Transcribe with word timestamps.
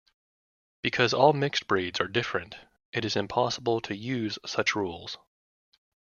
Because 0.81 1.13
all 1.13 1.31
mixed 1.31 1.67
breeds 1.67 1.99
are 1.99 2.07
different, 2.07 2.57
it 2.91 3.05
is 3.05 3.15
impossible 3.15 3.79
to 3.81 3.95
use 3.95 4.39
such 4.47 4.75
rules. 4.75 5.19